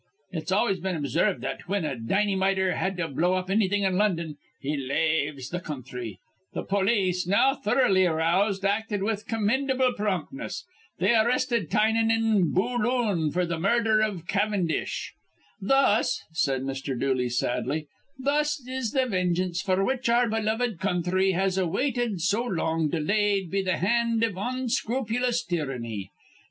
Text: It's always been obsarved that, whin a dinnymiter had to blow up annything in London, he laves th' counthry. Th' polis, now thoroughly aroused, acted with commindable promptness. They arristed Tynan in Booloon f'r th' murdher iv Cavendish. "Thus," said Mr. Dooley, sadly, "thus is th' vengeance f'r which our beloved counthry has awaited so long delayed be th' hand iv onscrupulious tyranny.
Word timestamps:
It's 0.31 0.51
always 0.51 0.79
been 0.79 0.95
obsarved 0.95 1.41
that, 1.41 1.61
whin 1.67 1.85
a 1.85 1.95
dinnymiter 1.95 2.75
had 2.75 2.97
to 2.97 3.07
blow 3.07 3.35
up 3.35 3.51
annything 3.51 3.83
in 3.83 3.99
London, 3.99 4.37
he 4.59 4.75
laves 4.75 5.49
th' 5.49 5.63
counthry. 5.63 6.17
Th' 6.55 6.67
polis, 6.67 7.27
now 7.27 7.53
thoroughly 7.53 8.07
aroused, 8.07 8.65
acted 8.65 9.03
with 9.03 9.27
commindable 9.27 9.93
promptness. 9.93 10.65
They 10.97 11.09
arristed 11.09 11.69
Tynan 11.69 12.09
in 12.09 12.51
Booloon 12.51 13.31
f'r 13.31 13.47
th' 13.47 13.61
murdher 13.61 14.01
iv 14.01 14.25
Cavendish. 14.25 15.13
"Thus," 15.61 16.23
said 16.31 16.63
Mr. 16.63 16.99
Dooley, 16.99 17.29
sadly, 17.29 17.85
"thus 18.17 18.59
is 18.67 18.93
th' 18.97 19.07
vengeance 19.07 19.61
f'r 19.61 19.85
which 19.85 20.09
our 20.09 20.27
beloved 20.27 20.79
counthry 20.79 21.33
has 21.33 21.59
awaited 21.59 22.21
so 22.21 22.43
long 22.43 22.89
delayed 22.89 23.51
be 23.51 23.61
th' 23.63 23.67
hand 23.75 24.23
iv 24.23 24.33
onscrupulious 24.35 25.45
tyranny. 25.45 26.09